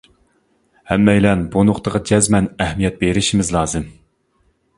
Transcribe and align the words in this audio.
ھەممەيلەن 0.91 1.43
بۇ 1.55 1.63
نۇقتىغا 1.67 2.01
جەزمەن 2.13 2.49
ئەھمىيەت 2.67 2.99
بېرىشىمىز 3.05 3.53
لازىم. 3.59 3.87